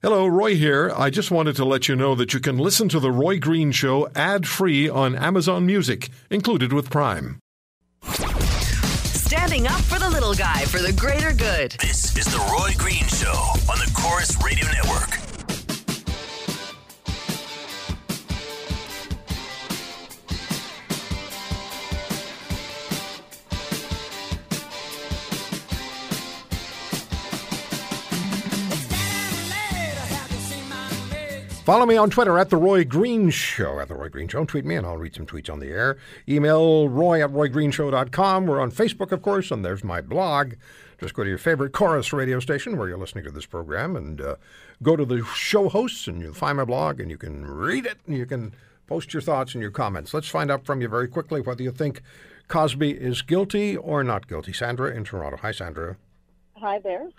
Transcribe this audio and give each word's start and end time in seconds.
Hello, 0.00 0.28
Roy 0.28 0.54
here. 0.54 0.92
I 0.96 1.10
just 1.10 1.32
wanted 1.32 1.56
to 1.56 1.64
let 1.64 1.88
you 1.88 1.96
know 1.96 2.14
that 2.14 2.32
you 2.32 2.38
can 2.38 2.56
listen 2.56 2.88
to 2.90 3.00
The 3.00 3.10
Roy 3.10 3.40
Green 3.40 3.72
Show 3.72 4.08
ad 4.14 4.46
free 4.46 4.88
on 4.88 5.16
Amazon 5.16 5.66
Music, 5.66 6.08
included 6.30 6.72
with 6.72 6.88
Prime. 6.88 7.40
Standing 8.04 9.66
up 9.66 9.80
for 9.80 9.98
the 9.98 10.08
little 10.08 10.34
guy 10.34 10.66
for 10.66 10.78
the 10.80 10.92
greater 10.92 11.32
good. 11.32 11.72
This 11.80 12.16
is 12.16 12.26
The 12.26 12.38
Roy 12.38 12.70
Green 12.78 13.08
Show 13.08 13.32
on 13.68 13.78
the 13.80 13.90
Corus 13.92 14.40
Radio 14.40 14.68
Network. 14.68 14.97
Follow 31.68 31.84
me 31.84 31.98
on 31.98 32.08
Twitter 32.08 32.38
at 32.38 32.48
The 32.48 32.56
Roy 32.56 32.82
Green 32.82 33.28
Show. 33.28 33.78
At 33.78 33.88
The 33.88 33.94
Roy 33.94 34.08
Green 34.08 34.26
Show. 34.26 34.42
Tweet 34.46 34.64
me 34.64 34.76
and 34.76 34.86
I'll 34.86 34.96
read 34.96 35.14
some 35.14 35.26
tweets 35.26 35.52
on 35.52 35.58
the 35.58 35.66
air. 35.66 35.98
Email 36.26 36.88
roy 36.88 37.22
at 37.22 37.28
roygreenshow.com. 37.28 38.46
We're 38.46 38.58
on 38.58 38.70
Facebook, 38.70 39.12
of 39.12 39.20
course, 39.20 39.50
and 39.50 39.62
there's 39.62 39.84
my 39.84 40.00
blog. 40.00 40.54
Just 40.98 41.12
go 41.12 41.24
to 41.24 41.28
your 41.28 41.36
favorite 41.36 41.74
Corus 41.74 42.10
radio 42.10 42.40
station 42.40 42.78
where 42.78 42.88
you're 42.88 42.96
listening 42.96 43.24
to 43.24 43.30
this 43.30 43.44
program 43.44 43.96
and 43.96 44.18
uh, 44.18 44.36
go 44.82 44.96
to 44.96 45.04
the 45.04 45.22
show 45.26 45.68
hosts 45.68 46.06
and 46.06 46.22
you'll 46.22 46.32
find 46.32 46.56
my 46.56 46.64
blog 46.64 47.00
and 47.00 47.10
you 47.10 47.18
can 47.18 47.46
read 47.46 47.84
it 47.84 47.98
and 48.06 48.16
you 48.16 48.24
can 48.24 48.54
post 48.86 49.12
your 49.12 49.20
thoughts 49.20 49.52
and 49.52 49.60
your 49.60 49.70
comments. 49.70 50.14
Let's 50.14 50.28
find 50.28 50.50
out 50.50 50.64
from 50.64 50.80
you 50.80 50.88
very 50.88 51.06
quickly 51.06 51.42
whether 51.42 51.62
you 51.62 51.70
think 51.70 52.00
Cosby 52.48 52.92
is 52.92 53.20
guilty 53.20 53.76
or 53.76 54.02
not 54.02 54.26
guilty. 54.26 54.54
Sandra 54.54 54.96
in 54.96 55.04
Toronto. 55.04 55.36
Hi, 55.42 55.52
Sandra. 55.52 55.98
Hi 56.56 56.78
there. 56.78 57.10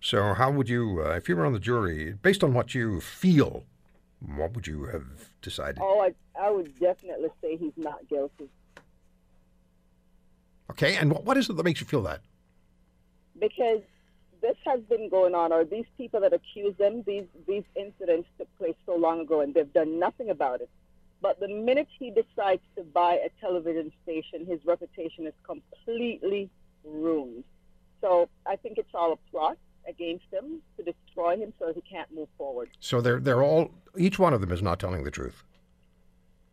So, 0.00 0.32
how 0.32 0.50
would 0.50 0.70
you, 0.70 1.02
uh, 1.04 1.10
if 1.10 1.28
you 1.28 1.36
were 1.36 1.44
on 1.44 1.52
the 1.52 1.58
jury, 1.58 2.14
based 2.22 2.42
on 2.42 2.54
what 2.54 2.74
you 2.74 3.02
feel, 3.02 3.64
what 4.20 4.54
would 4.54 4.66
you 4.66 4.84
have 4.86 5.04
decided? 5.42 5.78
Oh, 5.80 6.00
I, 6.00 6.14
I 6.40 6.50
would 6.50 6.78
definitely 6.78 7.30
say 7.40 7.56
he's 7.56 7.76
not 7.76 8.08
guilty 8.08 8.48
Okay, 10.70 10.96
and 10.96 11.10
what, 11.10 11.24
what 11.24 11.36
is 11.36 11.48
it 11.48 11.56
that 11.56 11.64
makes 11.64 11.80
you 11.80 11.86
feel 11.86 12.02
that? 12.02 12.20
because 13.40 13.80
this 14.40 14.56
has 14.64 14.80
been 14.82 15.08
going 15.08 15.34
on, 15.34 15.52
or 15.52 15.64
these 15.64 15.84
people 15.96 16.20
that 16.20 16.32
accuse 16.32 16.76
them, 16.76 17.02
these 17.06 17.24
these 17.46 17.64
incidents 17.76 18.28
took 18.38 18.48
place 18.58 18.74
so 18.86 18.96
long 18.96 19.20
ago, 19.20 19.40
and 19.40 19.54
they've 19.54 19.72
done 19.72 19.98
nothing 19.98 20.30
about 20.30 20.60
it. 20.60 20.68
But 21.20 21.40
the 21.40 21.48
minute 21.48 21.88
he 21.98 22.10
decides 22.10 22.62
to 22.76 22.82
buy 22.82 23.14
a 23.14 23.28
television 23.40 23.92
station, 24.02 24.46
his 24.46 24.60
reputation 24.64 25.26
is 25.26 25.34
completely 25.44 26.50
ruined. 26.84 27.44
So 28.00 28.28
I 28.46 28.56
think 28.56 28.78
it's 28.78 28.94
all 28.94 29.12
a 29.12 29.30
plot 29.30 29.58
against 29.88 30.24
him 30.32 30.60
to 30.76 30.82
destroy 30.82 31.36
him, 31.36 31.52
so 31.58 31.72
he 31.72 31.80
can't 31.80 32.12
move 32.14 32.28
forward. 32.36 32.68
So 32.80 33.00
they're 33.00 33.20
they're 33.20 33.42
all 33.42 33.70
each 33.96 34.18
one 34.18 34.32
of 34.34 34.40
them 34.40 34.52
is 34.52 34.62
not 34.62 34.78
telling 34.78 35.04
the 35.04 35.10
truth. 35.10 35.42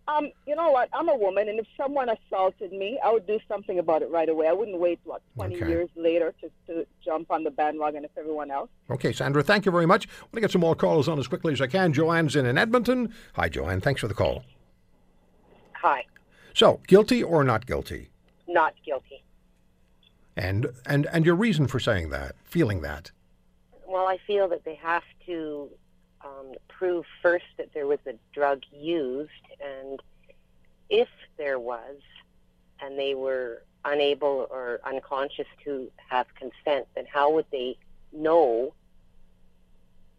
Um, 0.07 0.29
you 0.45 0.55
know 0.55 0.69
what? 0.69 0.87
I'm 0.93 1.09
a 1.09 1.15
woman, 1.15 1.49
and 1.49 1.59
if 1.59 1.65
someone 1.75 2.09
assaulted 2.09 2.71
me, 2.71 2.99
I 3.03 3.11
would 3.11 3.25
do 3.25 3.39
something 3.47 3.79
about 3.79 4.03
it 4.03 4.09
right 4.11 4.29
away. 4.29 4.47
I 4.47 4.53
wouldn't 4.53 4.77
wait 4.79 4.99
what 5.03 5.23
20 5.33 5.55
Okay. 5.55 5.67
years 5.67 5.89
later 5.95 6.31
to, 6.41 6.51
to 6.67 6.85
jump 7.03 7.31
on 7.31 7.43
the 7.43 7.49
bandwagon 7.49 8.05
of 8.05 8.11
everyone 8.15 8.51
else. 8.51 8.69
Okay, 8.91 9.11
Sandra, 9.11 9.41
thank 9.41 9.65
you 9.65 9.71
very 9.71 9.87
much. 9.87 10.07
I 10.07 10.21
want 10.25 10.33
to 10.35 10.41
get 10.41 10.51
some 10.51 10.61
more 10.61 10.75
calls 10.75 11.07
on 11.09 11.17
as 11.17 11.27
quickly 11.27 11.53
as 11.53 11.59
I 11.59 11.65
can. 11.65 11.91
Joanne's 11.91 12.35
in 12.35 12.45
in 12.45 12.55
Edmonton. 12.55 13.15
Hi, 13.33 13.49
Joanne. 13.49 13.81
Thanks 13.81 13.99
for 13.99 14.07
the 14.07 14.13
call. 14.13 14.43
Hi, 15.73 16.05
So, 16.53 16.81
guilty 16.87 17.23
or 17.23 17.43
not 17.43 17.65
guilty? 17.65 18.09
not 18.47 18.75
guilty. 18.85 19.23
And 20.37 20.67
and 20.85 21.07
and 21.11 21.25
your 21.25 21.35
reason 21.35 21.65
for 21.65 21.79
saying 21.79 22.09
that, 22.11 22.35
feeling 22.43 22.81
that. 22.81 23.09
Well, 23.95 24.07
I 24.07 24.17
feel 24.27 24.49
that 24.49 24.65
they 24.65 24.75
have 24.75 25.05
to 25.25 25.69
um, 26.21 26.51
prove 26.67 27.05
first 27.21 27.45
that 27.55 27.73
there 27.73 27.87
was 27.87 27.99
a 28.05 28.15
drug 28.33 28.63
used, 28.69 29.31
and 29.63 30.01
if 30.89 31.07
there 31.37 31.59
was, 31.59 32.01
and 32.81 32.99
they 32.99 33.15
were 33.15 33.63
unable 33.85 34.47
or 34.51 34.81
unconscious 34.83 35.47
to 35.63 35.89
have 36.09 36.25
consent, 36.35 36.87
then 36.93 37.05
how 37.09 37.31
would 37.31 37.45
they 37.53 37.77
know 38.11 38.73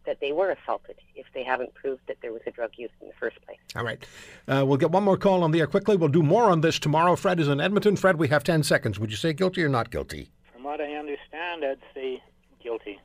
that 0.06 0.20
they 0.20 0.32
were 0.32 0.53
assaulted 0.53 0.97
if 1.15 1.26
they 1.34 1.44
haven't 1.44 1.75
proved 1.75 2.00
that 2.09 2.16
there 2.22 2.32
was 2.32 2.41
a 2.47 2.50
drug 2.53 2.70
used 2.78 2.94
in 3.03 3.09
the 3.09 3.15
first 3.20 3.36
place? 3.44 3.59
All 3.76 3.84
right. 3.84 4.03
Uh, 4.48 4.65
we'll 4.66 4.78
get 4.78 4.91
one 4.91 5.04
more 5.04 5.19
call 5.19 5.44
on 5.44 5.50
the 5.50 5.60
air 5.60 5.66
quickly. 5.66 5.98
We'll 5.98 6.09
do 6.09 6.22
more 6.22 6.44
on 6.44 6.62
this 6.62 6.78
tomorrow. 6.78 7.15
Fred 7.15 7.41
is 7.41 7.48
in 7.48 7.60
Edmonton. 7.60 7.97
Fred, 7.97 8.16
we 8.16 8.28
have 8.28 8.42
10 8.42 8.62
seconds. 8.62 8.98
Would 8.98 9.10
you 9.10 9.19
say 9.19 9.34
guilty 9.34 9.62
or 9.62 9.69
not 9.69 9.91
guilty? 9.91 10.31
From 10.50 10.65
what 10.65 10.81
I 10.81 10.94
understand, 10.94 11.62
I'd 11.62 11.76
say 11.92 12.22
guilty. 12.62 12.95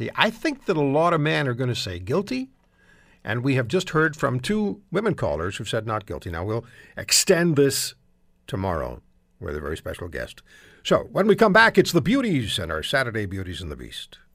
See, 0.00 0.08
I 0.16 0.30
think 0.30 0.64
that 0.64 0.78
a 0.78 0.80
lot 0.80 1.12
of 1.12 1.20
men 1.20 1.46
are 1.46 1.52
going 1.52 1.68
to 1.68 1.74
say 1.74 1.98
guilty, 1.98 2.48
and 3.22 3.44
we 3.44 3.56
have 3.56 3.68
just 3.68 3.90
heard 3.90 4.16
from 4.16 4.40
two 4.40 4.80
women 4.90 5.12
callers 5.12 5.58
who've 5.58 5.68
said 5.68 5.86
not 5.86 6.06
guilty. 6.06 6.30
Now, 6.30 6.42
we'll 6.42 6.64
extend 6.96 7.56
this 7.56 7.92
tomorrow 8.46 9.02
with 9.40 9.54
a 9.54 9.60
very 9.60 9.76
special 9.76 10.08
guest. 10.08 10.42
So, 10.84 11.00
when 11.12 11.26
we 11.26 11.36
come 11.36 11.52
back, 11.52 11.76
it's 11.76 11.92
the 11.92 12.00
beauties 12.00 12.58
and 12.58 12.72
our 12.72 12.82
Saturday 12.82 13.26
Beauties 13.26 13.60
and 13.60 13.70
the 13.70 13.76
Beast. 13.76 14.16